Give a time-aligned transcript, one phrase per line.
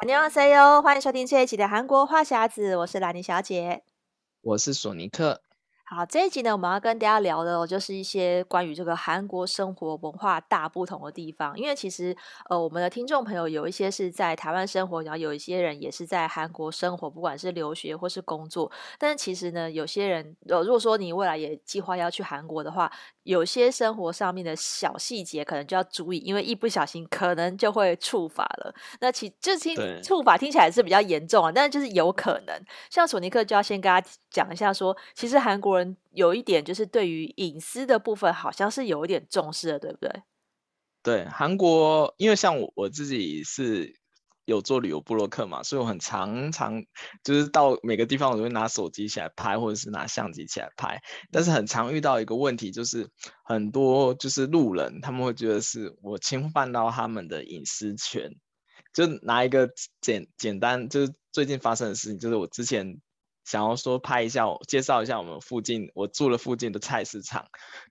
[0.00, 3.84] 안녕하세요，欢迎收听这一期的韩国话匣子，我是兰妮小姐，
[4.40, 5.42] 我是索尼克。
[5.89, 11.57] 好，这一集呢，我们要跟大家聊的，就是一些关于这个韩国生活文化大不同的地方。
[11.57, 12.13] 因为其实，
[12.49, 18.69] 呃，我们的听众朋友有一些是在台湾生活，然后有一些人也是在韩国生活，不管是留学或是工作。
[18.99, 22.91] 但是其实呢，有些人，呃，如果说你未来也计划要去韩国的话，
[23.23, 28.75] 有些生活上面的小细节可能就要注意，因为一不小心可能就会触法了。
[28.99, 29.73] 那其就听
[30.03, 32.61] 触法听起来是比较严重啊，但是就是有可能。
[32.89, 35.76] 像索尼克就要先跟大家讲一下说，说其实韩国。
[36.11, 40.23] 有一点就是对于隐私的部分，好像是有一点重视的，对不对？
[41.03, 43.95] 对，韩国，因为像我我自己是
[44.45, 46.83] 有做旅游部落客嘛，所以我很常常
[47.23, 51.01] 就是到每个地方，我都会拿手机起来拍，或者是拿相机起来拍。
[51.31, 53.09] 但是很常遇到一个问题，就是
[53.45, 58.31] 很多就是路人，他们会觉得是我侵犯到他们的隐私权。
[58.93, 59.69] 就拿一个
[60.01, 62.99] 简简单，就是最近发生的事情，就是我之前。
[63.47, 67.45] 想要说拍一下，介绍一下我们附近我住的附近的菜市场，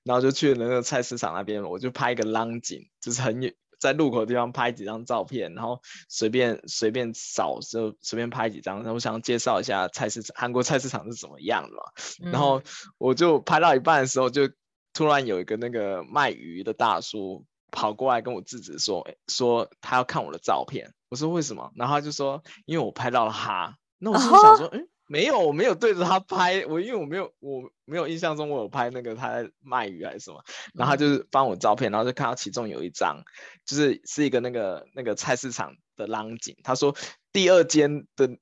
[0.04, 11.82] 然后就去了那个菜市场那边，我就拍一个浪景，就是很远，在路口的地方拍几张照片，然后随便随便扫就随便拍几张，然后我想介绍一下菜市场，韩国菜市场是怎么样的嘛。
[12.22, 12.62] 嗯、然后
[12.98, 14.50] 我就拍到一半的时候，就
[14.92, 20.92] 突然有一个那个卖鱼的大叔跑过来跟我制止说，说他要看我的照片。
[21.08, 21.72] 我说为什么？
[21.76, 23.78] 然后他就说因为我拍到了他。
[23.98, 24.86] 那我心想说，嗯、哦。
[25.06, 30.42] 没有，我没有对着他拍，我因为我没有，我没有印象中我有拍那个他在卖鱼还是什么，
[30.74, 33.22] 然后他就是翻我照片，然后就看到其中有一张，
[33.64, 36.56] 就是是一个那个那个菜市场的浪景。
[36.64, 36.96] 他说
[37.32, 38.36] 第二间的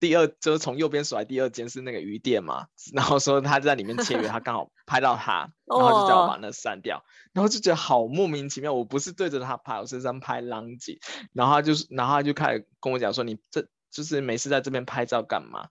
[0.00, 10.98] 第二就是从右边数来第二间是那个鱼店嘛，然后说他在里面切鱼，他刚好 拍到他，然后就叫我把那删掉，然后就觉得好莫名其妙，我不是对着他拍，我是在拍浪景，
[11.32, 15.68] 然后他就是然后他就开始跟我讲说，你这就是没事在这边拍照干嘛？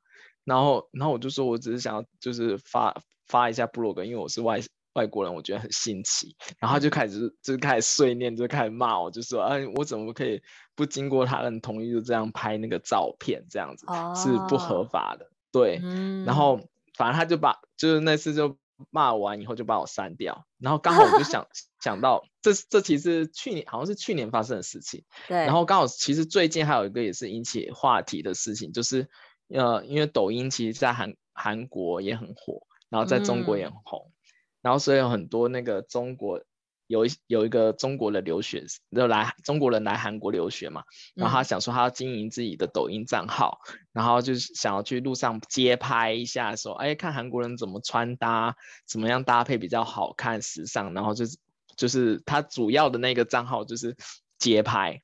[0.48, 2.96] 然后，然后我就说，我只是想要就是发
[3.28, 4.62] 发一下部落格，因为我是外
[4.94, 6.34] 外国人，我觉得很新奇。
[6.58, 10.42] 然后他就开始就开始碎念，就开始骂我，就说，哎，我怎么可以
[10.74, 15.30] 不经过他人同意就这样拍那个照片，这样子、哦、是不合法的。
[15.52, 16.58] 对，嗯、然后
[16.96, 18.58] 反正他就把就是那次就
[18.90, 20.46] 骂完以后就把我删掉。
[20.60, 21.46] 然后刚好我就想
[21.84, 25.04] 想到，这这其实去年好像是去年发生的事情。
[25.28, 25.40] 对。
[25.40, 29.10] 然后刚好其实最近还有一个也是引起话题的事情，就是。
[29.50, 34.14] 呃，因为抖音其实在韩韩国也很火，然后在中国也很红，嗯、
[34.62, 36.42] 然后所以有很多那个中国
[36.88, 38.66] 有一有一个中国的留学
[38.96, 40.84] 就来中国人来韩国留学嘛，
[41.16, 48.56] 然后他想说他要经营自己的抖音账号，嗯、然后就是想要去路上街拍一下说，说哎看韩国人怎么穿搭，
[48.86, 51.38] 怎么样搭配比较好看时尚，然后就是
[51.76, 53.96] 就是他主要的那个账号就是
[54.38, 55.02] 街拍。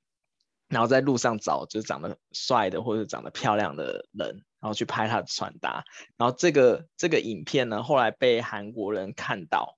[0.73, 5.85] 然后在路上找就是长得帅的或者长得漂亮的人，然后去拍他的穿搭。
[6.17, 9.77] 然后这个这个影片呢，后来被韩国人看到，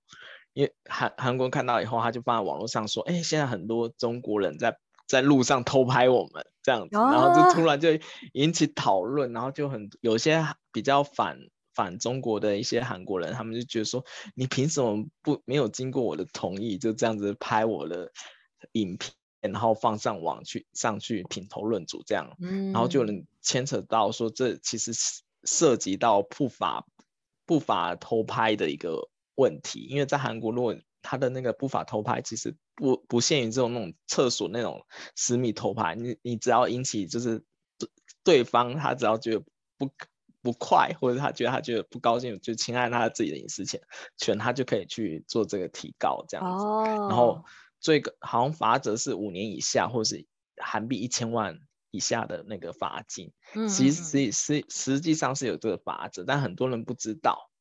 [0.53, 7.89] 因为韩韩国人看到以后，他就放在网络上说：“哎，现在很多中国人在在路上偷拍我们这样子。”然后就突然就
[8.33, 11.38] 引起讨论，然后就很有些比较反
[11.73, 18.12] 反中国的一些韩国人，他们就觉得说：“你凭什么不没有经过我的同意就这样子拍我的
[18.72, 19.12] 影片？”
[19.51, 24.91] 然后放上网去上去品头论足这样，嗯，然后就能牵扯到说，这其实
[25.44, 26.85] 涉及到不法
[27.45, 34.85] 不法偷拍的一个问题，因为在韩国，如果他的那个不法偷拍，其实不不限于这种那种厕所那种
[35.16, 37.44] 私密偷拍，你你只要引起就是
[37.77, 37.89] 对
[38.23, 39.39] 对方他只要觉得
[39.77, 39.89] 不
[40.41, 43.79] 不快，或者他觉得他觉得不高兴，就侵害他自己的隐私权，
[44.17, 47.44] 权他就可以去做这个提告这样子，哦，然后。
[47.85, 50.25] 最高好像罚则是五年以下，或是
[50.57, 51.59] 韩币一千万
[51.91, 53.31] 以下的那个罚金。
[53.53, 57.51] 嗯，其实实实实际上是有这个罚则，但很多人不知道。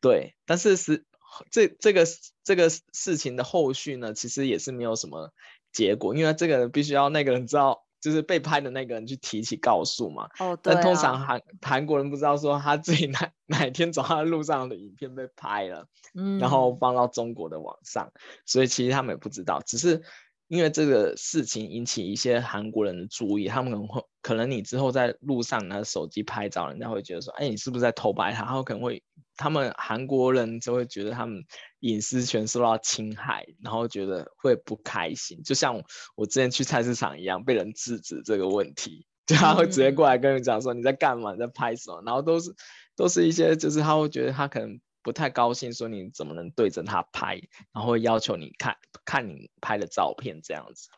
[0.00, 1.04] 对，但是是
[1.50, 2.06] 这这个
[2.42, 5.34] 这个事情的后续呢，其实也是没有什么
[5.70, 7.84] 结果，因为这个人必须要那个人知道。
[8.00, 18.12] 就是被拍的那个人去提起告诉嘛，哦，对啊，但通常韩韩国人不知道说他自己哪 哪天走在路上的影片被拍了，嗯，然后放到中国的网上，
[18.46, 20.02] 所以其实他们也不知道，只是
[20.48, 28.44] 因为这个事情引起一些韩国人的注意，他们可能会可能你之后在路上拿手机拍照，人家会觉得说，哎，你是不是在偷拍他？
[28.44, 29.02] 然后可能会。
[29.40, 31.44] 他们韩国人就会觉得他们
[31.78, 35.40] 隐私权受到侵害，然后觉得会不开心。
[35.44, 35.80] 就像
[36.16, 42.52] 我之前去菜市场一样，被人制止这个问题，就他会直接过来跟你讲说你在干嘛，你在拍什么，然后都是
[42.96, 47.40] 都是一些就是他会觉得他可能不太高兴，说你怎么能对着他拍，
[47.72, 48.76] 然后要求你看
[49.06, 50.90] 看你拍的照片这样子。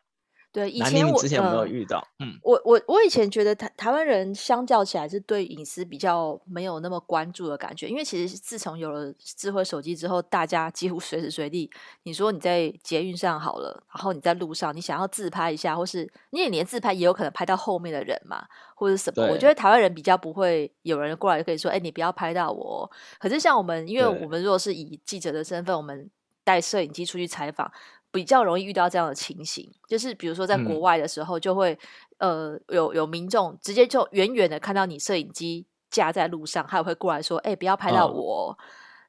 [0.53, 1.99] 对，以前我之前有没有遇到？
[2.19, 11.71] 呃、嗯，我我我以前觉得台台湾人相较起来是对隐私比较没有那么关注的感觉，因为其实自从有了智慧手机之后，大家几乎随时随地，
[12.03, 18.45] 你说你在捷运上好了，然后你在路上，你想要自拍一下，或是你也连自拍也有可能拍到后面的人嘛，
[18.75, 19.25] 或者什么？
[19.31, 22.91] 我觉得台湾人比较不会有人过来就可以说，哎，你不要拍到我。
[23.19, 26.09] 可是像我们，因为我们如果是以记者的身份，我们
[26.43, 27.71] 带摄影机出去采访。
[28.11, 31.77] 比较容易遇到这样的情形，就是比如说在国外的时候，就会、
[32.17, 38.49] 嗯、呃有有民众直接就远远的看到你摄影机架在路上，他也会过来说：“哎、欸，不要拍到我。
[38.49, 38.57] 哦”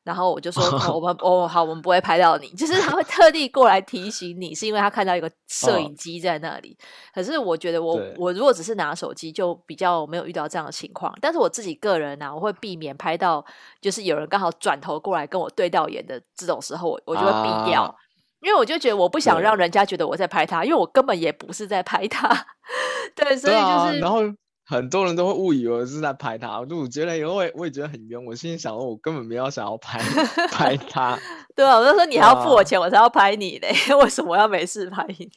[0.05, 6.77] 然后我就说：“哦、我 们哦好，我们不会拍到你。”就是他会特地过来提醒你，是因为他看到一个摄影机在那里。
[6.81, 6.83] 哦、
[7.15, 11.13] 可是我觉得我我如果只是拿手机，就比较没有遇到这样的情况。
[11.21, 13.45] 但是我自己个人呢、啊，我会避免拍到
[13.81, 17.83] 就是有人刚好转头过来跟我对到眼的这种时候，我我就会避掉。
[17.83, 17.95] 啊
[18.43, 22.29] 因为我就觉得我不想让人家觉得我在拍他，因为我根本也不是在拍他。
[23.15, 24.21] 对，所以就是，啊、然后
[24.67, 26.59] 很多人都会误以为我是在拍他。
[26.59, 30.01] 我就觉得，因为我也觉得很冤，我心里想说，我根本没有想要拍
[30.51, 31.17] 拍他。
[31.55, 35.31] 对啊，我就说你还要付我钱，我才要拍你嘞，啊、 为什么要没事拍你？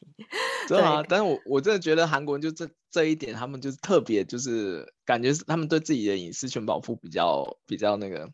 [0.67, 8.29] 对啊，对但是我我真的觉得韩国人就这这一点，他们就是特别，就是感觉是他们对自己的隐私权保护比较比较那个，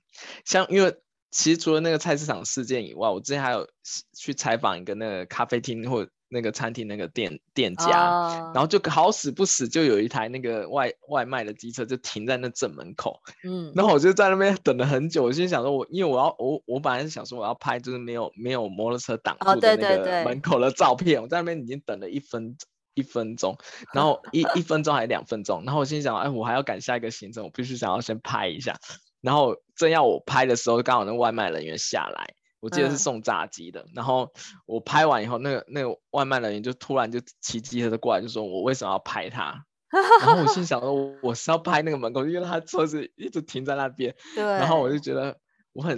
[0.46, 0.96] 像因为。
[1.32, 3.68] 其实除了那个菜市场事件以外，我之前还有
[4.16, 8.56] 去采访一个那个咖啡厅或那个餐厅那个店店家，oh.
[8.56, 22.56] 然后就好死不死就有一台那个外外卖的机车就停在那正门口，嗯，然后我就在那边等了很久，我心想说我因为我要我我本来是想说我要拍就是没有没有摩托车挡住的那个门口的照片，oh, 对对对，我在那边已经等了一分
[22.94, 23.58] 一分钟，
[23.94, 28.78] 然后一一分钟还是两分钟，然后我心想哎我还要赶下一个行程，我必须想要先拍一下。
[29.22, 33.82] 然后正要我拍的时候，刚好那外卖人员下来，我记得是送炸鸡的。
[33.82, 34.32] 嗯、然后
[34.66, 39.66] 我拍完以后，那个那个外卖人员就突然就骑机车的过来，就说我为什么要拍他？
[40.22, 44.16] 然后我心想说，我是要拍那个门口，因为他车子一直停在那边。
[44.36, 44.44] 对。
[44.44, 45.38] 然后我就觉得
[45.74, 45.98] 我很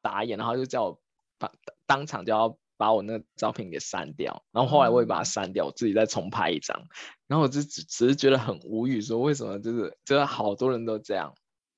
[0.00, 1.00] 打眼，然后就叫我
[1.38, 1.52] 把
[1.86, 4.42] 当场就要把我那个照片给删掉。
[4.50, 6.86] 然后后来我也把它删掉，我自己再重拍一张。
[7.26, 11.34] 然后我就只只是觉得很无语，说为什么就是就是好多人都这样。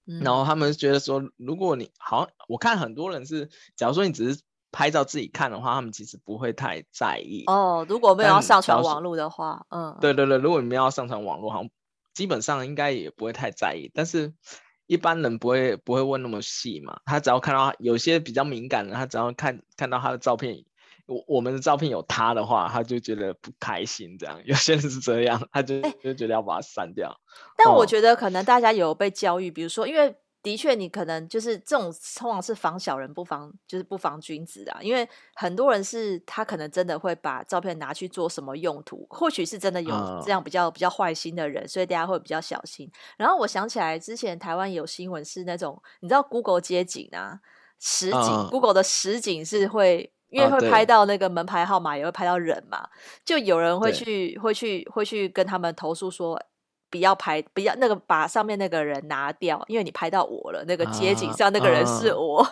[0.06, 7.84] 然后他们觉得说，如果你好像我看很多人是，假如说你只是拍照自己看的话，他们其实不会太在意哦。
[7.88, 11.70] 如果没有要上传网络的话，嗯，对对对，如果你没有要上传网络，好像
[12.14, 13.90] 基本上应该也不会太在意。
[13.92, 14.32] 但是
[14.86, 20.64] 一般人不会不会问那么细嘛，他只要看到有些比较敏感的，他只要看看到他的照片。
[21.06, 24.18] 我我们的照片有他的话，他就觉得不开心。
[24.18, 27.16] 这样有些人是这样，他就就觉得要把它删掉。
[27.56, 34.78] 但我觉得可能大家有被教育，比如说，因为的确你可能就是这种通常是防小人不防就是不防君子啊。
[34.82, 42.90] 因为很多人是他可能真的会把照片拿去做什么用途，或许是真的有这样比较比较坏心的人，所以大家会比较小心。
[43.16, 47.38] 然后我想起来之前台湾有新闻是那种你知道 Google 街景啊，
[47.78, 50.12] 实景、嗯、Google 的实景是会。
[50.28, 52.88] 因为会拍到那个门牌号码，也会拍到人嘛，
[53.24, 56.40] 就有人会去会去会去跟他们投诉说，
[56.90, 62.46] 不要拍，不要那个把上面那个人拿掉，因为你拍到我了，那个街景上那个人是我。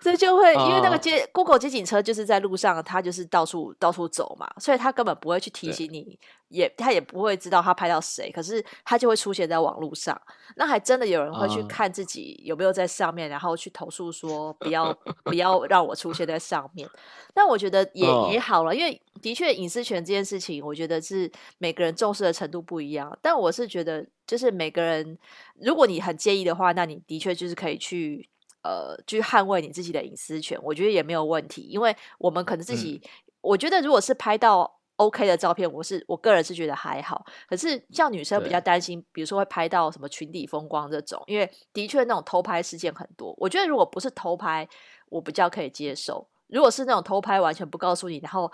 [0.00, 6.18] 所以就会因为那个街、uh, Google 街景车就是在路上，他就是到处到处走嘛，所以他根本不会去提醒你，
[6.48, 10.20] 也他也不会知道他拍到谁，可是他就会出现在网络上。
[10.54, 16.88] 那还真的有人会去看自己有没有在上面，uh, 然后去投诉说不要 不要让我出现在上面。
[17.34, 23.16] 但我觉得也、uh, 也好了，因为的确隐私权这件事情，我觉得是每个人重视的程度不一样。
[23.20, 25.18] 但我是觉得，就是每个人，
[25.60, 28.28] 如果你很介意的话，那你的确就是可以去。
[28.62, 33.10] 呃，去捍卫你自己的隐私权，我觉得也没有问题，因为我们可能自己，嗯、
[33.40, 37.24] 我觉得如果是拍到 OK 的照片，我是我个人是觉得还好。
[37.48, 43.32] 可是像女生比较担心，比如说会拍到什么群体风光这种，因为的确那种偷拍事件很多。
[43.38, 44.68] 我觉得如果不是偷拍，
[45.08, 48.50] 我比较可以接受；如果是那种偷拍完全不告诉你，然后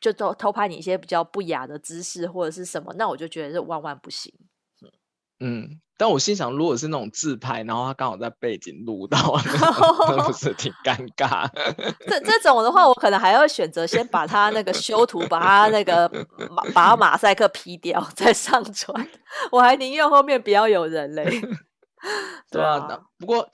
[0.00, 4.32] 就偷偷拍你一些比较不雅的姿势或者是什么，那我就觉得是万万不行。
[5.42, 5.60] 嗯。
[5.62, 9.18] 嗯但我心想，如果是那种自拍，然后他刚好在背景录到，
[10.08, 11.48] 那不是 挺尴尬？
[12.08, 16.10] 这这种的话，我可能还要选择先把他那个修图，把他那个
[16.50, 19.08] 马把他马赛克 P 掉，再上传。
[19.52, 21.24] 我还宁愿后面不要有人嘞。
[22.50, 23.48] 对啊，不过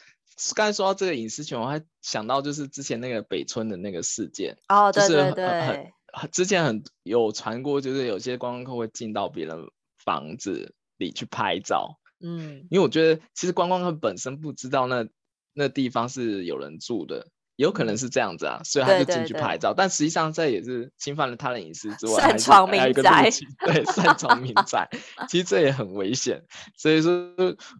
[0.55, 4.57] 刚才说到这个隐私权，我还想到就是之前那个北村的那个事件。
[4.69, 5.93] 哦，对对对，
[6.33, 9.69] 之前很有传过，就是有些观光客会进到别人
[10.03, 11.99] 房子里去拍照。
[12.21, 15.07] 嗯，因为我觉得其实观光客本身不知道那
[15.55, 24.89] 那地方是有人住的，有可能是这样子啊，所以他就进去拍照，对对对，但实际上这也是侵犯了他人隐私之外，擅闯民宅，还对，擅闯民 宅，
[25.29, 26.43] 其实这也很危险。
[26.77, 27.33] 所以说，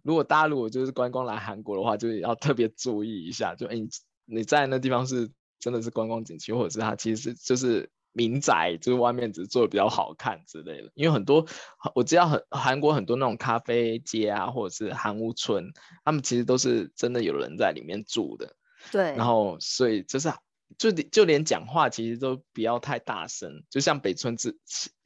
[0.03, 3.89] 如果大家如果就是观光来韩国的话，就要特别注意一下，就哎，你
[4.25, 7.89] 你在那地方是真的是观光景区，或者是它其实就是。
[8.11, 11.45] 民宅就是外面只是做的比较好看之类的，因为很多
[11.93, 15.71] 我知道很韩国很多那种咖啡街啊，或者是韩屋村，
[16.03, 18.55] 他们其实都是真的有人在里面住的。
[18.91, 19.15] 对。
[19.15, 20.33] 然后所以就是
[20.77, 24.57] 就就连讲话其实都不要太大声，就像北村之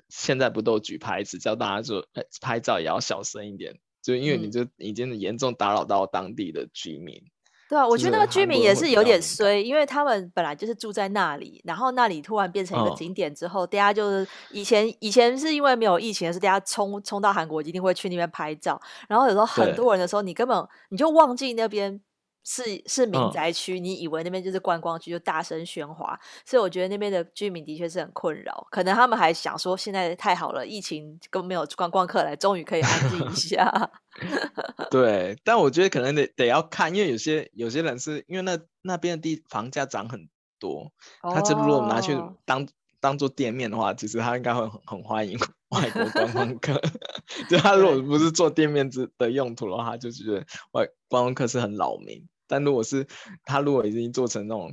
[0.09, 2.07] 现在不都举牌子叫大家说
[2.39, 7.23] 拍照也要小声一点，就因为你就已经严重打扰到当地的居民。
[7.73, 21.99] 嗯对啊，我觉得那个居民也是有点衰，因为他们本来就是住在那里，然后那里突然变成一个景点之后，哦、大家就是以前以前是因为没有疫情的时候，大家冲冲到韩国一定会去那边拍照，然后有时候很多人的时候，你根本你就忘记那边。
[22.43, 28.67] 是是民宅区，嗯，你以为那边就是观光区，就大声喧哗，所以我觉得那边的居民的确是很困扰。
[28.69, 33.91] 可能他们还想说，现在太好了，疫情都没有观光客来，终于可以安静一下。
[34.91, 40.27] 对，但我觉得可能得得要看，因为有些有些人是因为那那边的地房价涨很
[40.59, 42.67] 多，他这如果拿去当
[42.99, 45.37] 当做店面的话，其实他应该会很很欢迎
[45.69, 46.79] 外国观光客。
[47.49, 52.27] 就他如果不是做店面之的用途的话，他就觉得外观光客是很扰民。
[52.53, 53.07] 但如果是
[53.43, 54.71] 他如果已经做成那种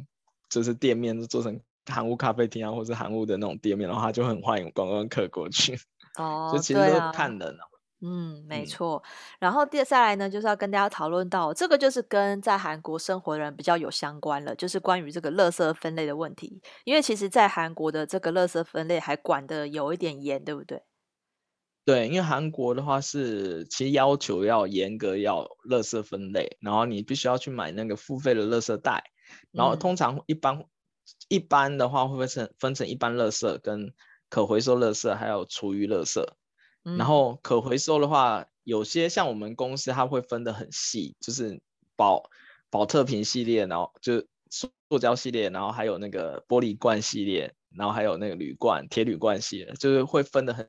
[0.50, 5.80] 就是店面，做成韩屋咖啡厅啊，或是韩屋的那种店面的话，他就很欢迎观光客过去。
[6.20, 7.70] 哦，就其实都看人了。
[8.02, 9.02] 嗯，没错。
[9.04, 9.10] 嗯、
[9.40, 16.60] 然后接下来呢，就是要跟大家讨论到这个，就是跟在韩国生活的人比较有相关了，就是关于这个垃圾分类的问题。
[16.84, 20.82] 因为其实，在韩国的这个垃圾分类还管的有一点严，对不对？
[21.84, 29.02] 对，因为韩国的话是其实要求要严格要垃圾分类，然后你必须要去买那个付费的垃圾袋，
[29.50, 30.66] 然后通常一般、嗯、
[31.28, 33.92] 一般的话会分成分成一般垃圾跟
[34.28, 36.22] 可回收垃圾，还有厨余垃圾。
[36.84, 41.60] 嗯、然后可回收的话，有些像我们公司它会分得很细，就是
[41.96, 42.22] 保
[42.68, 50.68] 保特瓶系列，然后就塑胶系列，然后还有那个玻璃罐系列，然后还有那个铝罐铁铝罐系列，就是会分得很。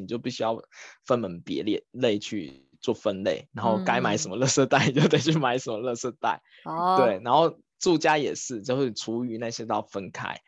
[0.00, 0.62] 你就必须要
[1.04, 6.42] 分门别类类去做分类，然后该买什么垃圾袋就得去买什么垃圾袋。
[6.64, 10.40] 哦、嗯，对，然后住家也是，就是厨余那些都要分开。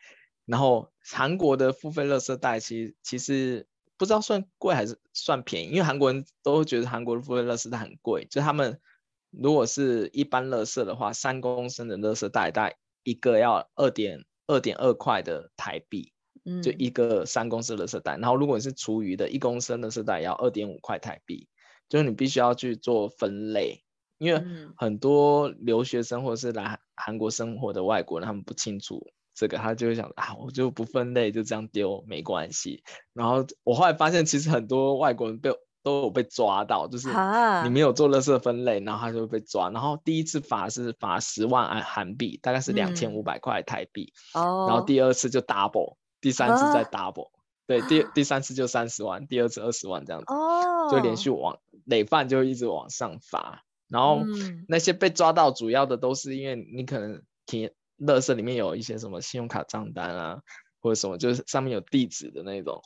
[0.45, 8.25] 然后韩国的付费垃圾袋其实其实不知道算贵还是算便宜，因为韩国人都会觉得韩国的付费垃圾袋很贵。
[8.29, 8.79] 就他们
[9.29, 16.12] 如果是一般垃圾的话，三公升的垃圾袋大概一个要二点二点二块的台币。
[16.61, 21.47] 就一个三公升的垃圾袋，然后如果你是厨余的，一公升的垃圾袋要二点五块台币，
[21.87, 23.83] 就是你必须要去做分类，
[24.17, 24.43] 因为
[24.75, 32.83] 很多留学生或者是来韩国生活的外国人，他们不清楚这个，他就会想啊，我就不分类，就这样丢没关系。
[33.13, 35.49] 然后我后来发现，其实很多外国人被
[35.81, 37.07] 都有被抓到，就是
[37.63, 39.69] 你没有做垃圾分类，然后他就会被抓。
[39.69, 45.95] 然后第一次罚是罚十万韩币，大概是两千五百块台币，嗯，然后第二次就 double。
[46.23, 47.31] 第三次再 double，、啊、
[47.67, 53.63] 对，第第三次就三十万，第二次二十万这样子，哦、就连续往累犯就一直往上发。
[53.87, 54.23] 然后
[54.67, 60.41] 那些被抓到主要的都是因为你可能提乐色里面有一些什么信用卡账单啊，
[60.79, 62.81] 或者什么就是上面有地址的那种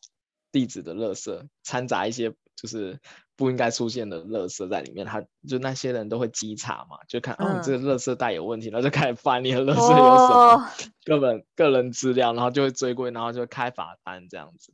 [0.51, 2.99] 地址的乐色，掺杂一些就是。
[3.37, 10.69] 不应该出现的垃圾在里面，他就那些人都会稽查嘛，就看哦，这个垃圾袋有问题，然后就开始翻你的垃圾有什么
[11.05, 14.73] 个人、哦、个人资料，然后就会追归，然后就会开罚单这样子。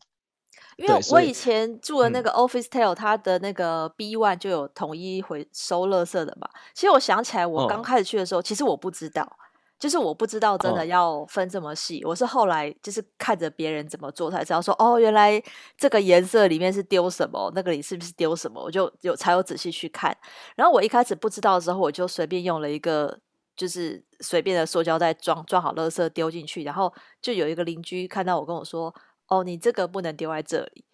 [0.77, 6.49] 因为我以前住的那个 Officetel，它的那个 B one 就有统一回收垃圾的嘛。
[6.73, 9.37] 其实我想起来，我刚开始去的时候，哦、其实我不知道。
[9.83, 15.43] 就是我不知道真的要分这么细，哦，我是后来就是看着别人怎么做才知道说，哦，原来
[15.77, 20.15] 这个颜色里面是丢什么，那个里是不是丢什么，我就有才有仔细去看。
[20.55, 23.19] 然后我一开始不知道的时候，我就随便用了一个
[23.57, 28.95] 就是随便的塑胶袋装装好垃圾丢进去，然后就有一个邻居看到我跟我说，
[29.27, 30.85] 哦，你这个不能丢在这里。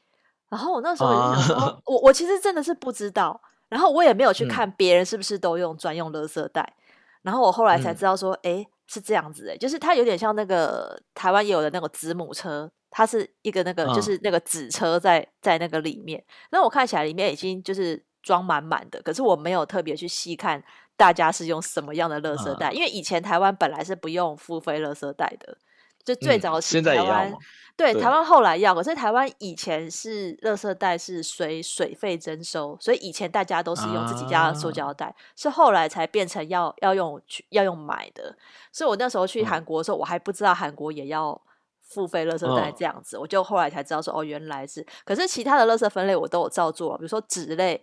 [0.49, 6.83] 然后我那时候就想说，啊、我我其实真的是不知道，然后我也没有去看别人是不是都用专用垃圾袋，嗯，
[7.21, 8.78] 然后我后来才知道说，哎，嗯。
[8.91, 16.23] 是这样子诶，就是它有点像那个台湾也有的那个子母车，它是一个那个就是那个子车在在那个里面。
[16.49, 20.63] 那我看起来里面已经就是装满满的，可是我没有特别去细看
[20.97, 25.55] 大家是用什么样的垃圾袋，因为以前台湾本来是不用付费垃圾袋的，
[26.03, 27.33] 就最早期台湾
[27.75, 38.35] 对，台湾后来要，可是台湾以前是垃圾袋是随水费征收，所以以前大家都是用自己家的塑胶袋，啊、是后来才变成要要用去要用买的。
[38.73, 41.39] 所以我那时候去韩国的时候，嗯、我还不知道韩国也要
[41.81, 44.85] 付费垃圾袋这样子，哦、我就后来才知道说哦，原来是。
[45.05, 47.81] 可是其他的垃圾分类我都有照做，比如说纸类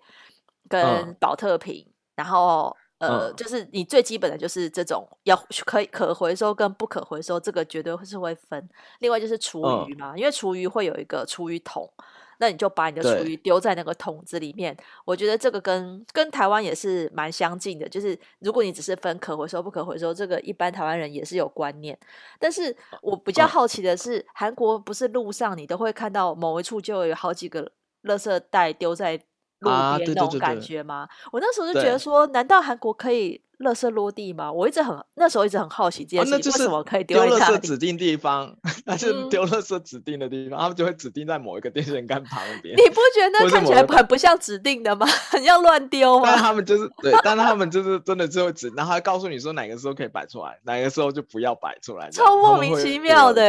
[0.68, 2.76] 跟保特瓶，嗯、然后。
[2.98, 5.36] 呃，嗯、就是你最基本的就是这种要
[5.66, 8.68] 可以可回收跟不可回收，这个绝对是会分。
[9.00, 11.86] 另外就是厨余嘛，嗯、因为厨余会有一个厨余桶，
[12.38, 14.74] 那你就把你的厨余丢在那个桶子里面。
[15.04, 21.98] 我觉得这个跟跟台湾也是蛮相近的，就是如果你只是分可回收不可回收，这个一般台湾人也是有观念。
[22.38, 27.70] 但是我比较好奇的是，嗯、韩国不是路上你都会看到某一处就有好几个
[28.04, 29.20] 垃圾袋丢在。
[29.60, 31.02] 路边那种感觉吗？
[31.02, 34.52] 啊、对对对，我那时候就觉得说，难道韩国可以垃圾落地吗？
[34.52, 38.54] 我一直很那时候一直很好奇这件事情，为什么可以丢垃圾指定地方？
[38.84, 42.76] 那是丢垃圾指定的地方，嗯、他们就会指定在某一个电线杆旁边。
[42.76, 45.06] 你不觉得那看起来很不像指定的吗？
[45.30, 46.26] 很像乱丢吗？
[46.26, 53.42] 但他们就是对，但他们 就是真的就会指，然后还告诉你说哪个时候可以摆出来，哪个时候就不要摆出来，超莫名其妙的。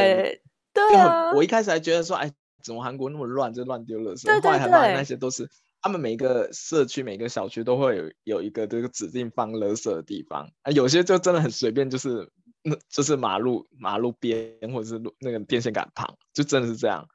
[0.73, 2.31] 对啊，我一开始还觉得说，哎，
[2.63, 4.25] 怎么韩国那么乱，就乱丢垃圾？
[4.25, 5.49] 对对对，后来还发现那些都是。
[5.81, 12.29] 他们每一个社区、每个小区都会有有一个这个指定放垃圾的地方啊，有些就真的很随便，就是
[12.63, 17.07] 那就是马路马路边或者是路那个电线杆旁，就真的是这样。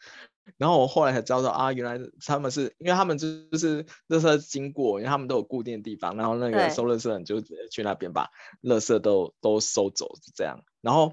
[0.57, 3.27] 然后我后来才知道说啊，原来他们是因为他们就
[3.59, 8.29] 是垃圾经过，因为他们都有固定的地方，然后那个收垃圾人就直接去那边把
[8.63, 10.61] 垃圾都都收走，是这样。
[10.81, 11.13] 然后。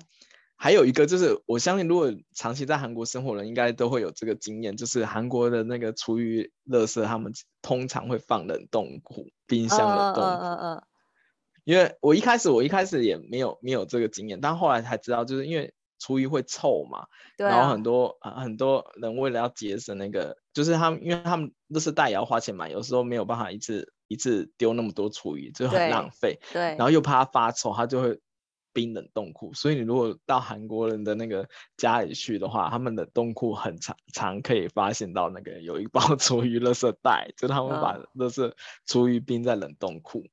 [0.61, 10.29] 还有一个就是，我相信如果长期在韩国生活的人，应该都会有这个经验，就是韩国的那个厨余垃圾，他们通常会放冷冻库、冰箱冷冻库。
[10.29, 10.83] 嗯嗯嗯。
[11.63, 17.07] 因为我一开始我一开始也没有没有这个经验，但后来才知道，就是因为厨余会臭嘛。
[17.37, 26.37] 然后很多很多人为了要节省那个，就是他们因为他们垃圾袋也要花钱买，有时候没有办法一次一次丢那么多厨余，就很浪费。
[26.51, 26.73] 对。
[26.73, 26.75] 对。
[26.75, 28.19] 然后又怕它发臭，他就会。
[28.73, 31.47] 冰冷冻库，所以你如果到韩国人的那个
[31.77, 38.51] 家里去的话，他们的冻库很常常可以发现到那个有一包 厨余垃圾袋，就他们把垃圾
[38.85, 40.25] 厨余冰在冷冻库。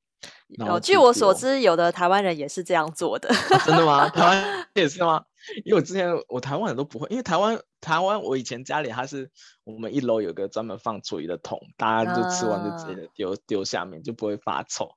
[0.58, 3.28] 哦，据我所知，有的台湾人也是这样做的。
[3.28, 4.08] 啊、真的吗？
[4.14, 5.25] 台湾也是吗？
[5.64, 9.30] 因为我之前我台湾人都不会，因为台湾台湾我以前家里它是
[9.64, 14.90] 我们一楼有个专门放厨余的桶，大家就吃完就直接丢丢、啊、下面，就不会发臭。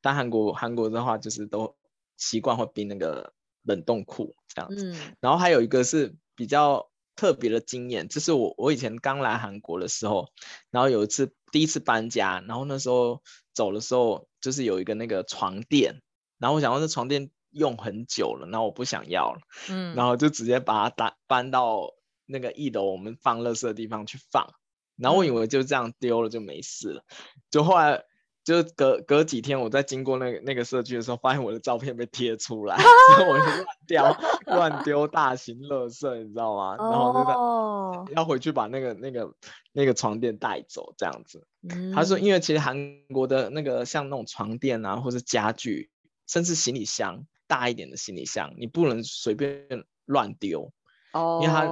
[0.00, 1.74] 但韩国韩国的话就是都。
[2.16, 10.28] 习惯会冰那个冷冻库这样子，嗯、然后还有一个是比较特别的经验，就是我我以前刚来韩国的时候，
[10.70, 16.02] 然后有一次第一次搬家，然后那时候走的时候就是有一个那个床垫，
[16.38, 21.92] 然后我想说这床垫用很久了，然后我不想要了，嗯，然后就直接把它打搬到
[22.24, 24.54] 那个一楼我们放垃圾的地方去放，
[24.96, 27.04] 然后我以为就这样丢了就没事了，
[27.50, 28.04] 就后来。
[28.46, 32.76] 就隔隔几天，我在经过那个那个社区的时候，发现我的照片被贴出来，
[33.18, 36.76] 所以我就乱丢乱丢大型垃圾，你知道吗？
[36.78, 39.34] 然后就在要回去把那个那个
[39.72, 41.44] 那个床垫带走，这样子。
[41.68, 45.90] 嗯、他说，因为其实韩国的那个像那种床垫啊，或是家具，
[46.28, 49.66] 甚至行李箱大一点的行李箱，你不能随便
[50.04, 50.72] 乱丢，
[51.12, 51.68] 哦、因为他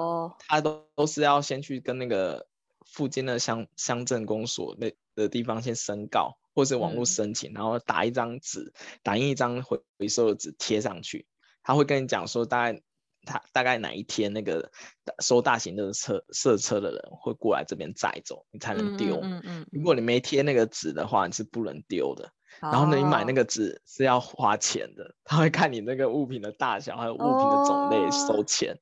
[0.48, 2.48] 他都都是要先去跟那个
[2.84, 6.36] 附近的乡乡镇公所那的地方先申告。
[6.54, 11.26] 或是网络申请，嗯、然后打一张纸，打印一张回回收的纸贴上去，
[11.62, 12.80] 他会跟你讲说大概
[13.26, 14.70] 他大概哪一天那个
[15.18, 19.18] 收大型的车设车的人会过来这边载走，你才能丢。
[19.20, 22.26] 嗯嗯，嗯，如果你没贴那个纸的话，你是不能丢的。
[22.60, 28.74] 哦、然后呢，你买那个纸是要花钱的，他会看你那个物品的大小还有物品的种类收钱。
[28.74, 28.78] 哦、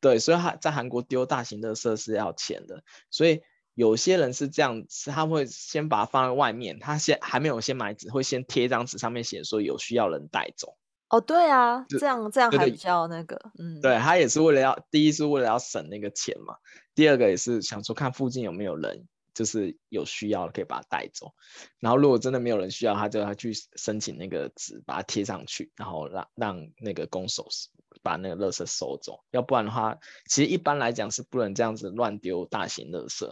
[0.00, 3.42] 对，所以他在韩国丢大型的设是要钱的，所以。
[3.74, 10.76] 有些人是这样，是他会先把它放在外面，他先还没有先买纸，会先贴一张纸，上面写说有需要人带走。
[11.08, 16.54] 哦，对啊，就这样这样还比较那个，嗯，对他也是为了要，第一是为了要省那个钱嘛，
[16.94, 21.32] 第二个也是想说看附近有没有人，就是有需要可以把它带走。
[21.80, 27.48] 然后如果真的没有人需要，他就他去申请那个纸，把它贴上去，然后让让那个公手
[28.02, 29.24] 把那个垃圾收走。
[29.32, 33.28] 要不然的话，其实一般来讲是不能这样子乱丢大型垃圾。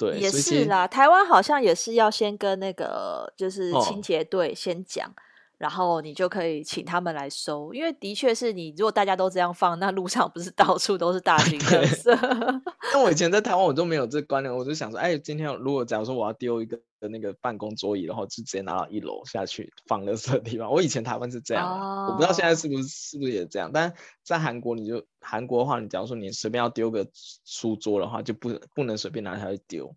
[0.00, 5.12] 对，也是啦，台湾好像也是要先跟那个就是清洁队先讲，哦、
[5.60, 12.10] 然后你就可以请他们来收，因为的确是你如果大家都这样放，那路上不是到处都是大型垃圾。
[12.94, 20.72] 那我以前在台湾我都没有这个观念，我就想说，哎，今天如果假如说我要丢一个那个办公桌椅，然后就直接拿到一楼下去放垃圾的地方。
[20.72, 23.70] 我以前台湾是这样，哦，我不知道现在是不是是不是也这样。
[23.70, 23.92] 但
[24.24, 27.06] 在韩国，你就韩国的话，你假如说你随便要丢个
[27.44, 29.94] 书桌的话，就不不能随便拿下去丢。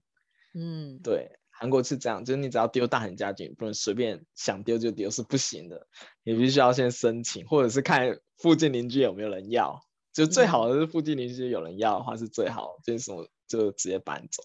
[0.56, 1.32] 嗯，对。
[1.56, 5.88] 韩国是这样，就是你只要丢大型家具，不能随便想丢就丢，是不行的。
[6.24, 9.80] 你必须要先申请，或者是看附近邻居有没有人要。
[10.12, 14.44] 就最好的是附近邻居有人要的话是最好，就是什么就直接搬走。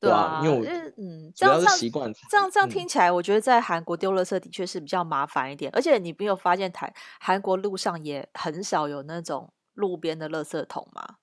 [0.00, 0.64] 对啊，因为我
[0.96, 5.70] 嗯，这样习惯这样这样听起来，我觉得在韩国丢垃圾的确是比较麻烦一点。
[5.74, 11.16] 而且你没有发现台韩国路上也很少有那种路边的垃圾桶吗？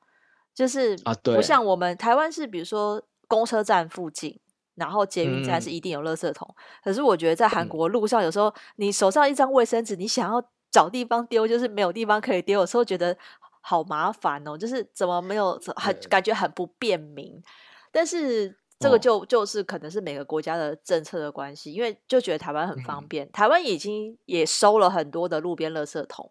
[0.53, 4.39] 就是啊，对，不像我们台湾是，比如说公车站附近。
[4.75, 13.17] 然后捷运站是一定有垃圾桶，嗯、可是我觉得在韩国路上，有时候你手上一张卫生纸，你想要找地方丢，就是没有地方可以丢，有时候觉得
[13.61, 17.41] 好麻烦哦，就是怎么没有很感觉很不便民。
[17.91, 26.29] 但是这个就就是可能是每个国家的政策的关系，因为就觉得台湾很方便，台湾已经也收了很多的路边垃圾桶。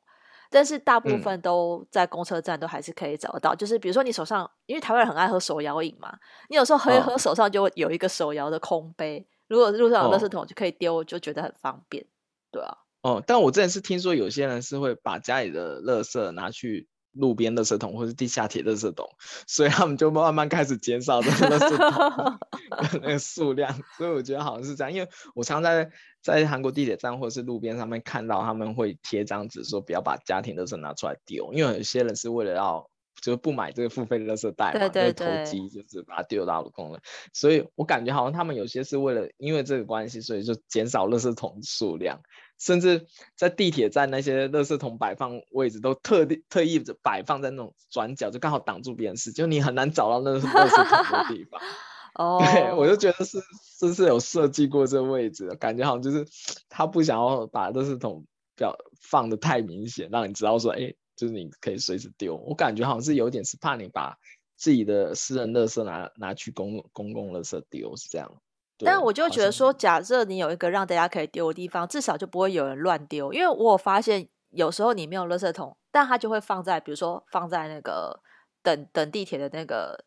[0.55, 6.17] 但是大部分都在公车站都还是可以找得到，嗯、就是比如说你手上，因为台湾人很爱喝手摇饮嘛，
[6.49, 12.07] 你有时候喝一喝手上就会有一个手摇的空杯，哦、如果路上有垃圾桶就可以丢，就觉得很方便，
[12.53, 12.79] 对啊。
[13.03, 16.89] 哦，但我之前是听说有些人是会把家里的垃圾拿去。
[17.15, 19.09] 路边垃圾桶或是地下铁垃圾桶，
[19.47, 22.39] 所以他们就慢慢开始减少这个垃圾桶
[22.71, 23.73] 的那个数量。
[23.97, 25.91] 所以我觉得好像是这样，因为我常在
[26.23, 32.91] 在韩国地铁站或者是路边上面看到他们会贴张纸说不要把家庭垃圾拿出来丢，因为有些人是为了要
[33.23, 37.01] 就是不买这个付费垃圾袋嘛，对对对，投机就是把它丢到公了。
[37.33, 42.21] 所以我感觉好像他们有些是为了因为这个关系，所以就减少垃圾桶数量。
[42.59, 51.61] 甚至在地铁站那些垃圾桶摆放位置都特地特意摆放在那种转角，就刚好挡住别人视，就你很难找到那个垃圾桶的地方。
[52.15, 53.41] 哦， 对，我就觉得是
[53.79, 56.25] 是是有设计过这个位置，感觉好像就是
[56.69, 62.37] 他不想要把垃圾桶表放的太明显，让你知道说，哎，就是你可以随时丢。
[62.37, 64.17] 我感觉好像是有点是怕你把
[64.57, 68.31] 自己的私人垃圾拿拿去公公共垃圾丢，是这样。
[68.79, 73.33] 但我就觉得说，假设你有一个让大家可以丢的地方，至少就不会有人乱丢。
[73.33, 78.21] 因为我有发现，有时候你没有垃圾桶，但它就会放在，比如说放在那个
[78.63, 80.05] 等等地铁的那个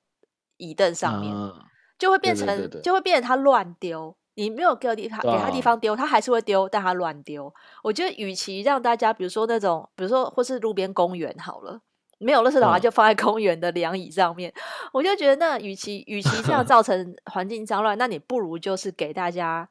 [0.57, 1.53] 椅凳上面，啊、
[1.97, 4.17] 就会变成就会变成它乱丢。
[4.35, 7.51] 你没有给地方给他地方丢，他还是会丢，但他乱丢。
[7.81, 11.81] 我觉得，与其让大家，比如说那种，比如说或是路边公园好了。
[12.19, 14.51] 没有垃圾桶，它就放在公园的凉椅上面。
[14.55, 14.61] 嗯、
[14.93, 19.69] 我就觉得，那与其与其这样造 成环境脏乱，那你不如就是给大家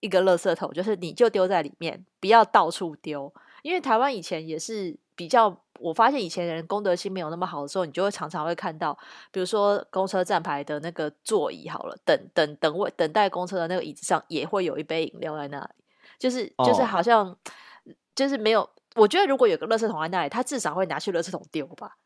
[0.00, 3.32] 一个垃圾桶，就是你就丢在里面，不要到处丢。
[3.62, 8.96] 因为台湾以前也是比较，我发现以前人公德心没有那么好的时候，你就会常常会看到，
[9.30, 15.84] 比如说公车站牌的那个座椅好了，等等等位等待公车的那个椅子上也会有一杯饮料在那里，
[16.18, 17.36] 就是就是好像、哦、
[18.14, 18.68] 就是没有。
[18.94, 21.96] 我觉得如果有个垃圾桶在那里，他至少会拿去垃圾桶丢吧。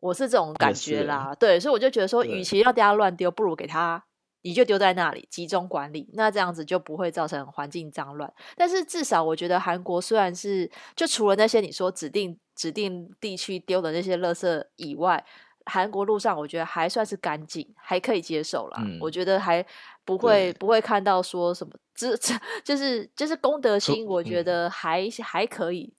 [0.00, 4.04] 我是这种感觉啦，对，所以我就觉得说，与其让大家乱丢，不如给他，
[4.42, 8.32] 你就丢在那里集中管理，那这样子就不会造成环境脏乱。
[8.56, 15.24] 但是至少我觉得韩国虽然是就除了那些你说指定指定地区丢的那些垃圾以外，
[15.66, 18.80] 韩国路上我觉得还算是干净，还可以接受啦。
[18.84, 19.66] 嗯、我觉得还
[20.04, 25.92] 不会不会看到说什么，这这就是就是公德心，我觉得还、嗯、还可以。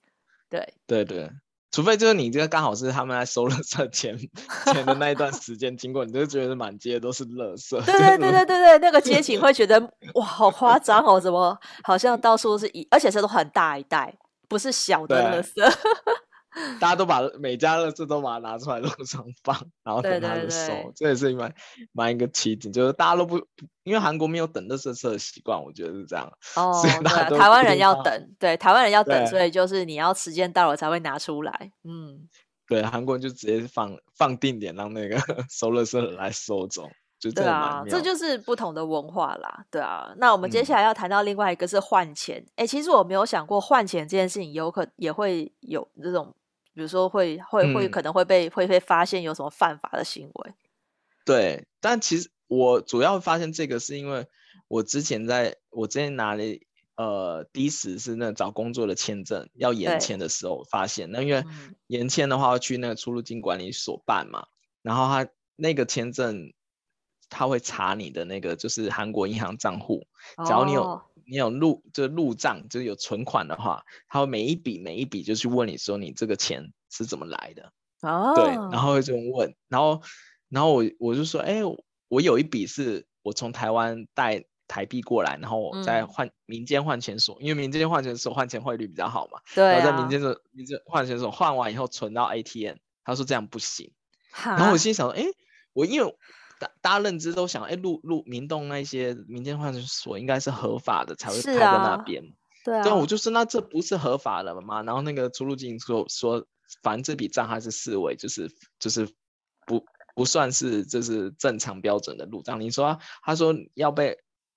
[0.50, 1.30] 对对对，
[1.70, 7.82] 除非就是你这个刚好是他们在收垃圾前前的那一段时间经过，你就觉得满街都是垃圾。
[7.84, 9.80] 对对对对对对，那个街景会觉得
[10.14, 14.12] 哇，好夸张哦，怎么好像到处都是一，而且是都很大一袋，
[14.48, 15.74] 不是小的垃圾。
[16.80, 21.54] 大家都把每家垃圾都把它拿出来路上放，然后等他们收，对对对，这也是蛮
[21.92, 23.38] 蛮一个奇景，就是大家都不，
[23.84, 26.28] 因为韩国没有等垃圾车的习惯，我觉得是这样。
[26.56, 26.82] 哦，
[27.28, 31.72] 对，台湾人要等，对，台湾人要等，所以就是你要时间到了才会拿出来。
[31.84, 32.28] 嗯，
[32.66, 35.16] 对，韩国人就直接放放定点，让那个
[35.48, 37.30] 收垃圾来收走，就。
[37.30, 39.64] 对啊，这就是不同的文化啦。
[39.70, 42.44] 对啊，那我们接下来要谈到另外一个是换钱。
[42.56, 46.34] 哎、嗯，其实我没有想过换钱这件事情，有可也会有这种。
[46.80, 50.54] 比如说会会会可能会被、嗯、会被发现有什么犯法的行为，
[51.26, 54.26] 对，但其实我主要发现这个是因为
[54.66, 56.42] 我之前在我之前拿了
[56.96, 61.44] 呃第一次是那找工作的签证要延签的时候发现，那因为。
[61.86, 64.46] 延签的话要去那个出入境管理所办嘛，
[64.80, 66.54] 然后他那个签证
[67.28, 70.06] 他会查你的那个就是韩国银行账户，
[70.46, 70.82] 只要你有。
[70.84, 77.72] 哦你有入就是入账，就是有存款的话，他会每一笔每一笔就去问你说你这个钱是怎么来的。
[78.00, 80.02] 哦，对，然后会这么问，然后
[80.48, 81.60] 然后我我就说，哎，
[82.08, 89.38] 我有一笔是我从台湾带台币过来，然后我再换民间换钱所，嗯、因为民间换钱所换钱汇率比较好嘛。
[89.54, 89.78] 对、啊。
[89.78, 93.92] 然后在民间的民间换钱所换完以后存到 ATM，他说这样不行。
[94.44, 95.24] 然后我心想说，哎，
[95.74, 96.16] 我因为
[96.60, 102.22] 大大家认知都想，哎，入入民动那些民间换钱所应该是合法的才会开在那边。
[102.64, 102.84] 对啊。
[102.84, 104.84] 对，我就说那这不是合法的嘛？
[104.84, 106.46] 然后那个出入境说说。
[106.84, 109.12] 反正这笔账还是视为就是就是
[109.66, 112.60] 不不算是就是正常标准的入账。
[112.60, 114.16] 你说他，他说要被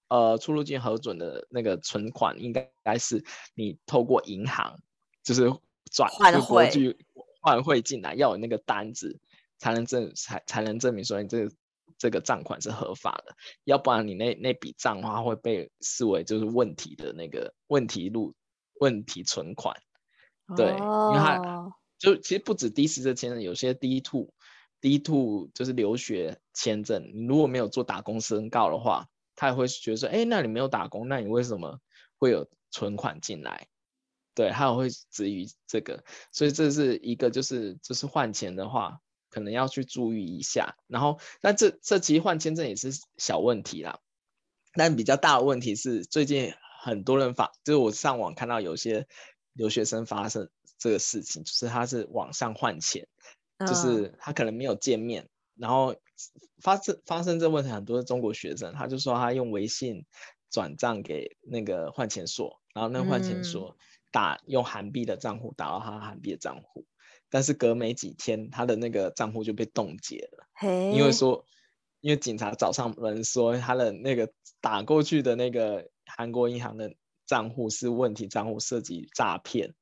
[0.10, 4.80] 呃出入境核准的那个存款，应该该是你透过银行
[5.24, 5.52] 就是
[5.92, 6.96] 转换汇
[7.42, 9.20] 换汇进来，要有那个单子
[9.58, 11.52] 才能证才才能证明说你这个
[11.98, 18.34] 这个账款是合法的，要不然你那那笔账的话会被视为就是问题的那个问题录
[18.80, 19.76] 问题存款。
[20.56, 21.74] 对，哦、因为他。
[22.00, 24.34] 就其实不止 D 四这签证，有些 D two
[24.82, 31.80] D two 就是留学签证，你如果没有做打工申告的话，他也会觉得说，哎，那你没有打工，那你为什么
[32.18, 33.70] 会有存款进来？
[34.36, 39.00] 对，他也会质疑这个，所以这是一个就是就是换钱的话，
[39.34, 40.78] 可能要去注意一下。
[40.88, 44.00] 然后，那这这其实换签证也是小问题啦，
[44.74, 49.08] 但比较大的问题是最近很多人发，就是我上网看到有些
[49.54, 50.50] 留学生发生。
[50.80, 53.08] 这个事情就是他是网上换钱，
[53.58, 55.96] 嗯、就是他可能没有见面，然后
[56.62, 60.06] 发生发生这问题，很多中国学生他就说他用微信
[60.50, 63.78] 转账给那个换钱所，然后那换钱所
[64.12, 66.86] 打、嗯、用韩币的账户打到他韩币的账户，
[67.34, 71.44] 但是隔没几天他的那个账户就被冻结了，嘿因为说
[72.00, 76.94] 因为警察找上门说他的那个打过去的那个韩国银行的
[77.26, 79.74] 账户是问题账户，涉及诈骗。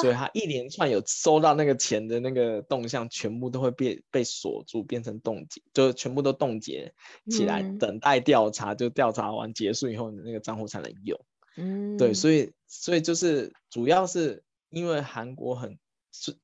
[0.00, 6.94] 所以他一连串有收到那个钱的那个动向，全部都会被被锁住，变成冻结，就全部都冻结
[7.30, 8.74] 起来，嗯、等待调查。
[8.74, 11.20] 就调查完结束以后，你那个账户才能用。
[11.58, 15.78] 嗯，对，所以所以就是主要是因为韩国很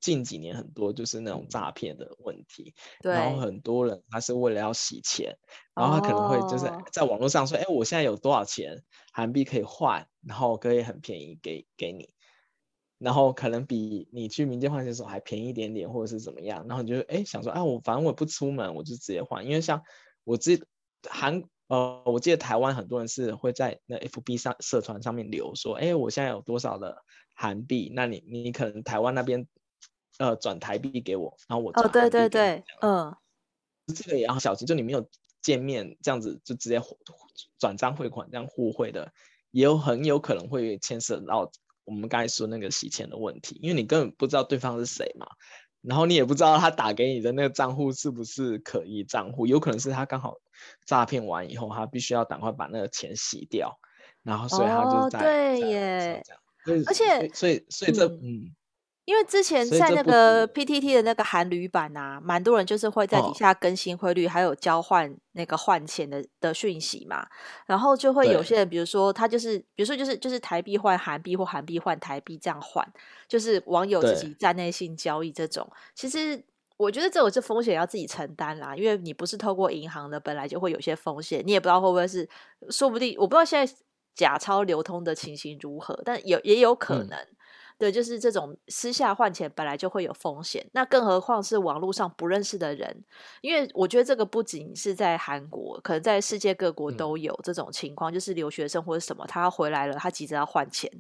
[0.01, 5.37] 近几年很多就是那种诈骗的问题，然后很多人他是为了要洗钱，
[5.75, 8.83] 然后他可能会就是在网络上说，哎、哦，我现在有多少钱
[9.13, 12.15] 韩币可以换，然后可以很便宜给给你。
[12.99, 19.83] 然后可能比你去民间换钱的时候还便宜一点点，或者是怎么样，然后你就哎想说，哎、啊、我反正我不出门，我就直接换，因为像
[20.23, 20.63] 我记
[21.11, 26.97] 韩呃，我记得台湾很多人是会在那 FB 上社团上面留说，哎我现在有多少的
[27.35, 29.47] 韩币，那你你可能台湾那边
[30.19, 33.17] 呃转台币给我，然后我转哦对对对，嗯，
[33.95, 35.09] 这个也要小心，就你没有
[35.43, 36.81] 见面这样子就直接
[37.59, 39.13] 转账汇款这样互汇的，
[39.51, 41.51] 也有很有可能会牵涉到。
[41.87, 45.27] 我们刚才说那个洗钱的问题，因为你根本不知道对方是谁嘛，
[45.83, 50.39] 然后你也不知道他打给你的那个账户是不是可疑账户，有可能是他刚好
[50.87, 53.79] 诈骗完以后，他必须要赶快把那个钱洗掉，
[54.23, 56.23] 然后所以他就在、哦、对耶，
[56.87, 58.23] 而且所以所以这嗯。
[58.23, 58.55] 嗯
[59.05, 67.27] 因为之前在那个 PTT 的那个韩旅版啊，蛮多人就是会在底下更新汇率，哦、还有交换那个换钱的的讯息嘛。
[67.67, 72.83] 然后就会有些人，比如说他就是，比如说就是就是台币换韩币或韩币换台币这样换，
[73.29, 75.71] 就是网友自己站内性交易这种。
[75.95, 76.43] 其实
[76.79, 82.27] 我觉得这种是风险要自己承担啦，因为你不是透过银行的，本来就会有些风险，你也不知道会不会是，
[82.71, 83.75] 说不定我不知道现在
[84.15, 87.19] 假钞流通的情形如何，但有也有可能。
[87.19, 87.34] 嗯
[87.77, 93.05] 对，就是这种私下换钱本来就会有风险，那更何况是网络上不认识的人，
[93.43, 100.91] 因为我觉得这个不仅是在韩国，可能在世界各国都有这种情况，嗯、就是留学生或者什么，他回来了，他急着要换钱，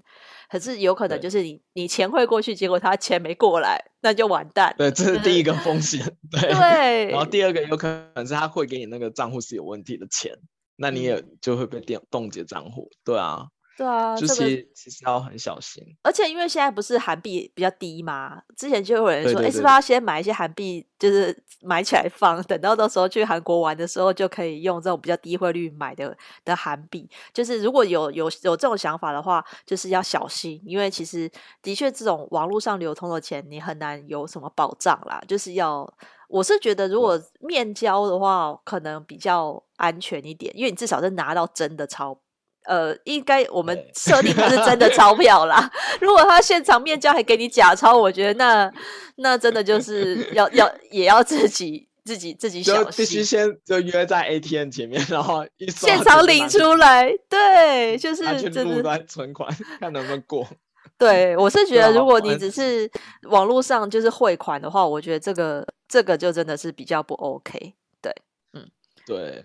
[0.50, 4.74] 可是有可能就是你你钱汇过去，结果他钱没过来，那就完蛋。
[4.76, 6.00] 对，这是第一个风险。
[6.30, 10.36] 对，对然后第二个有可能是他会给你那个账户是有问题的钱，
[10.76, 12.90] 那你也就会被冻冻结账户。
[13.04, 13.46] 对啊。
[13.76, 15.84] 对啊，就其实其实要很小心。
[16.02, 27.08] 而且因为现在不是韩币比较低嘛，之前就有人说，哎，是不是要先买一些韩币，就是买起来放，等到到时候去韩国玩的时候，就可以用这种比较低汇率买的的韩币。
[27.32, 31.28] 就是如果有有有这种想法的话，就是要小心，因为其实
[31.60, 35.20] 的确这种网络上流通的钱，你很难有什么保障啦。
[35.26, 35.92] 就是要，
[36.28, 42.16] 我是觉得如果面交的话，可能比较安全一点，因为你至少是拿到真的钞。
[42.64, 45.70] 呃，应该我们设定的是真的钞票啦。
[46.00, 48.72] 如果他现场面交还给你假钞，我觉得那
[49.16, 59.48] 那真的就是要要也要自己自己自己小心，就必须先就约在 ATM 前面，然后一现场领出来，对，就是去录端存款，
[59.80, 60.46] 看能不能过。
[60.96, 62.88] 对，我是觉得，如果你只是
[63.28, 67.74] 网络上就是汇款的话，我觉得这个这个就真的是比较不 OK。
[68.00, 68.14] 对，
[68.52, 68.64] 嗯，
[69.04, 69.42] 对，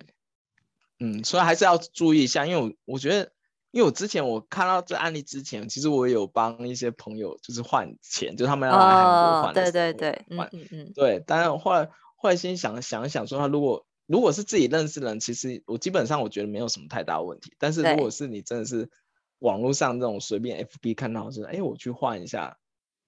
[0.99, 3.31] 嗯，所以还是要注意一下，因为我我觉得，
[3.71, 11.23] 因为我之前我看到这案例之前，其实我也有帮一些朋友就是换钱，就是他们要来韩国换、哦，对对对，换，嗯嗯，对。
[11.25, 17.53] 但是后来后来心想想一想，说他如果如果是自己认识的人，其实我基本上我觉得没有什么太大问题。
[17.57, 18.89] 但是如果是你真的是。
[19.41, 22.57] 网络上这种随便 FB 看到是，哎，我去换一下，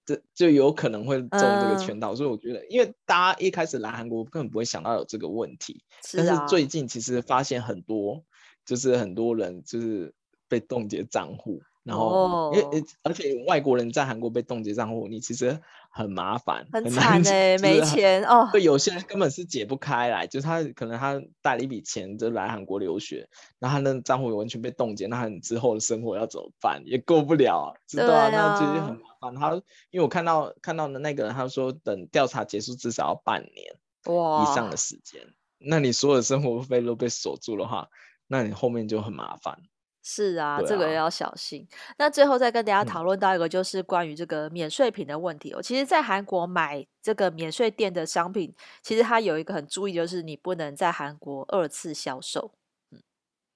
[0.04, 2.12] 这就有可能会中这个圈套。
[2.12, 8.24] 嗯、所以我觉得，因为大家一开始来韩国根本不会想到有这个问题，是啊、但是最近其实发现很多，
[8.64, 10.14] 就是很多人就是
[10.48, 11.60] 被冻结账户。
[11.84, 18.48] 然后，因为、哦、而且外国人在韩国被冻结账户，你其实很麻烦，很惨哎、 欸，没钱哦。
[18.52, 26.82] 对，有些人根本是解不开来，就是他可能他带了一笔钱就来韩国留学，然后他的账户完全被冻结，那他之后的生活要怎么办？
[26.86, 28.28] 也过不了，知道啊？
[28.30, 29.34] 那其实很麻烦。
[29.34, 29.52] 他
[29.90, 35.20] 因为我看到看到的那个人，他说等调查结束至少要半年哇以上的时间，
[35.58, 37.88] 那你所有的生活费都被锁住的话，
[38.28, 39.58] 那你后面就很麻烦。
[40.02, 41.66] 是啊，啊这个也要小心。
[41.96, 45.60] 那最后再跟大家讨论到一个，就是关于这个免税品的问题哦。
[45.60, 52.52] 嗯、其实，在韩国买这个免税店的商品，其实它有一个很注意，就是你不能在韩国二次销售。
[52.90, 53.00] 嗯，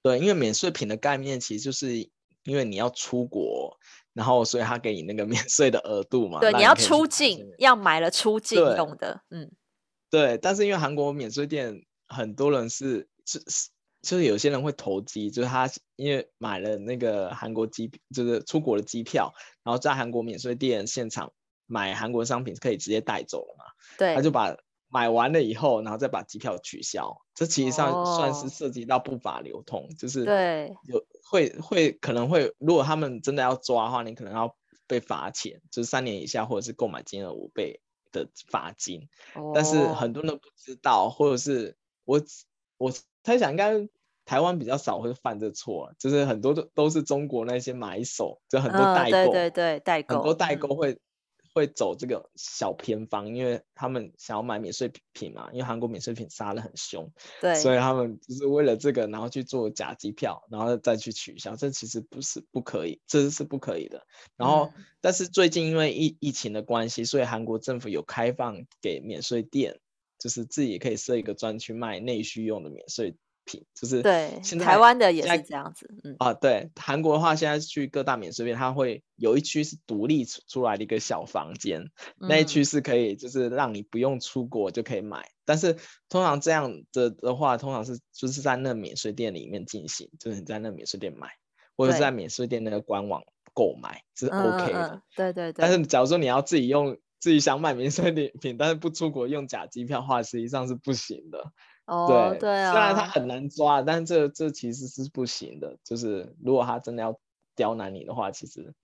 [0.02, 1.96] 对，因为免税品的概念，其实就是
[2.44, 3.76] 因为你要出国，
[4.12, 6.38] 然后所以他给你那个 免税的额度嘛。
[6.38, 9.20] 对，你，你要出境，要买了出境用的。
[9.30, 9.50] 嗯，
[10.08, 10.38] 对。
[10.38, 13.70] 但是因为韩国免税店很多人是是是。
[14.02, 19.32] 就是有些人会投机，就是他因为买了那个韩国机，就是出国的机票，
[19.64, 21.32] 然后在韩国免税店现场
[21.66, 23.64] 买韩国商品可以直接带走了嘛？
[23.98, 24.56] 对，他就把
[24.88, 34.56] 买完了以后，然后再把机票取消，这其实上算是涉及到不法流通，哦、就是对有会会可能会，如果他们真的要抓的话，你可能要
[34.86, 37.80] 被罚钱，就是三年以下或者是购买金额五倍
[38.12, 39.08] 的罚金。
[39.34, 42.22] 哦、但是很多人都不知道，或者是我
[42.78, 43.88] 我猜想应该。
[44.28, 50.98] 台湾比较少会犯这错，就是很多都都是中国那些买手，就很多代购，对对对，代购，很多代购会
[51.54, 57.08] 会走这个小偏方，因为他们想要买免税品嘛，因为韩国免税品杀的很凶，
[57.40, 64.04] 对，所以他们就是为了这个，然后去做假机票，然后再去取消，这其实不是不可以，这是不可以的。
[64.36, 69.78] 然后，但是最近因为疫疫情的关系，所以韩国政府有开放给免税店，
[70.18, 73.16] 就是自己也可以设一个专区卖内需用的免税。
[73.48, 81.82] 品就是对现在，台湾的也是这样子，嗯啊，对，韩国的话，现在去各大免税店，它会有一区是独立出出来的一个小房间，
[82.18, 85.30] 嗯、那一区是可以，就是让你不用出国就可以买。
[85.44, 85.76] 但是
[86.08, 91.28] 通常这样的的话，通常是就是在那免税店里面进行，就是你在那免税店买，
[91.76, 93.22] 或者是在免税店那个官网
[93.54, 94.88] 购买对是 OK 的。
[94.88, 95.62] 嗯、对对对。
[95.62, 101.52] 但是假如说你要自己用，自己想买免税品， 但是不出国用假机票的话，实际上是不行的。
[101.86, 105.78] 哦，对，对啊，虽然他很难抓，但这这其实是不行的。
[105.84, 107.18] 就是如果他真的要
[107.54, 108.74] 刁难你的话，其实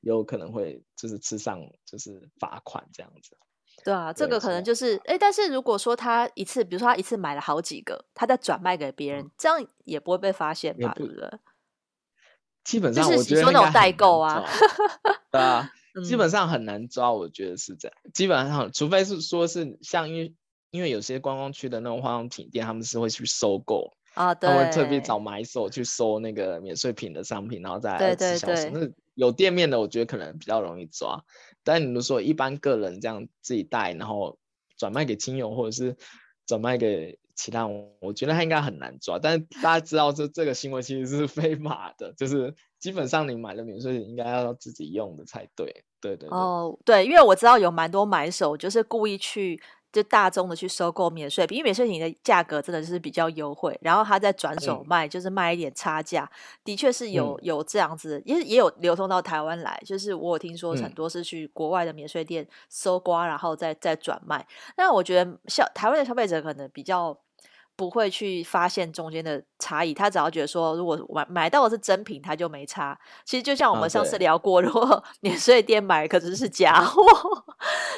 [0.00, 3.36] 有可能会就是吃上就是罚款这样子。
[3.84, 10.92] 对啊，对这个可能就是哎，但是如果说他一次，比如说他一次买了好几个，他再转卖给别人，嗯、这样也不会被发现吧？
[10.96, 11.30] 对不对？
[12.64, 14.42] 基本上我觉得说那种代购啊，
[15.30, 15.70] 对啊，
[16.04, 17.96] 基本上很难抓，我觉得是这样。
[18.12, 20.34] 基本上，除非是说是像因为。
[20.72, 28.46] 因为有些观光区的那种化妆品店，他们是会去收购啊，对，他们特别找买手去收那个免税品的商品，然后再来销售。
[28.46, 31.24] 对对对，那有店面的，我觉得可能比较容易抓。
[31.64, 34.38] 但你如果说一般个人这样自己带，然后
[34.76, 35.96] 转卖给亲友或者是
[36.46, 39.18] 转卖给其他人，我觉得他应该很难抓。
[39.22, 45.84] 但是大家知道这这个行为其实是 非法的，就是基本上你买的免税品应该要自己用的才对。
[46.00, 46.30] 对对对。
[46.30, 49.62] 哦，对，因为我知道有蛮多买手就是故意去。
[49.92, 56.30] 就大宗的去收购免税品，因为免税品的价格真的是比较优惠，然后他再转手卖，嗯、就是卖一点差价，
[56.62, 64.46] 的确是有有这样子，也也有流通到台湾来，就是我有听说很多是去国外的免税店搜刮，然后再再转卖。
[64.76, 67.18] 那我觉得消台湾的消费者可能比较。
[67.76, 72.98] 不会去发现中间的差异，他只要觉得说，如果买买到的是真品，他就没差。
[73.24, 77.02] 其实就像我们上次聊过，如果 免税店买可是是假货，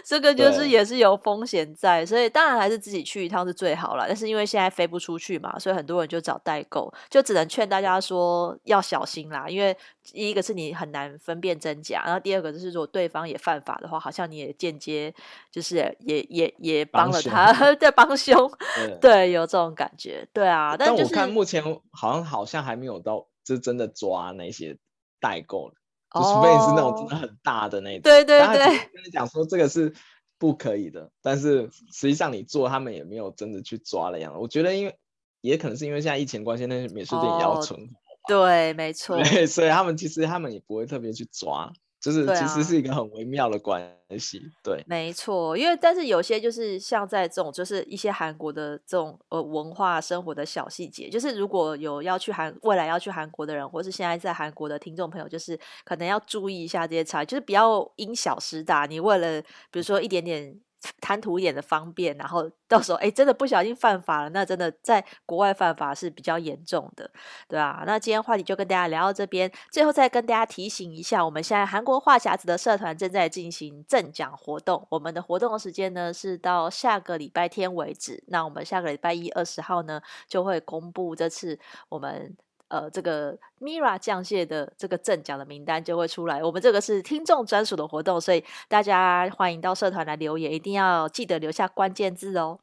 [0.04, 4.04] 这个就是也是有风险在，所以当然还是自己去一趟是最好了。
[4.08, 9.76] 但是因为现在飞不出去嘛，所以很多人就找代购，就只能劝大家说要小心啦，因为
[10.12, 15.14] 第一个是你很难分辨真假，然后第二个就是如果对方也犯法的话，好像你也间接
[15.50, 18.50] 就是也也也帮了他 在帮凶，
[19.00, 20.76] 对，有这种感觉，对啊。
[20.76, 24.76] 但，就是、但我看目前好像好像还没有到，就真的抓那些
[25.20, 25.70] 代购，
[26.14, 29.92] 就除非你是那种真的很大的那种，对对对，跟你讲说这个是
[30.38, 34.38] 不可以的，但是实际上你做，他们也没有真的去抓了样子。
[34.38, 34.96] 我觉得因为
[35.40, 38.07] 也可能是因为现在疫情关系，那些免税店也要存活。
[38.28, 39.16] 对，没错。
[39.24, 43.82] 对，所以他们其实他们也不会特别去抓，就是其实是一个很微妙的关
[44.18, 44.38] 系。
[44.62, 45.56] 对，啊、对没错。
[45.56, 58.86] 因为但是有些就是像在这种就是一些韩国的这种呃文化生活的小细节，就是如果有要去韩未来要去韩国的人，或是现在在韩国的听众朋友，就是可能要注意一下这些差异，就是不要因小失大。
[58.86, 60.60] 你为了比如说一点点。
[61.00, 67.10] 贪图一点的方便，然后到时候哎，真的不小心犯法了，那真的在国外犯法是比较严重的，
[67.48, 67.82] 对啊。
[67.86, 78.22] 那今天话题就跟大家聊到这边，最后再跟大家提醒一下，我们现在韩国话匣子的社团正在进行赠奖活动，我们的活动的时间呢是到下个礼拜天为止。
[78.28, 81.58] 那我们下个礼拜一二十号呢就会公布这次
[81.88, 82.36] 我们。
[82.68, 86.42] 呃，这个 Mira 降蟹的这个赠奖的名单就会出来。
[86.42, 92.60] 我们这个是听众专属的活动，所以大家欢迎到社团来留言，一定要记得留下关键字哦。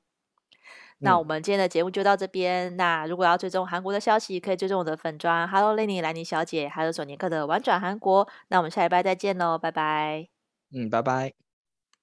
[1.00, 2.78] 嗯、那我们今天的节目就到这边。
[2.78, 8.28] 那如果要追踪韩国的消息，可以追踪我的粉砖 Hello Lenny 兰妮小姐，还有索尼克的玩转韩国。
[8.50, 10.28] 那我们下礼拜再见喽，拜拜。
[10.72, 11.45] 嗯，拜拜。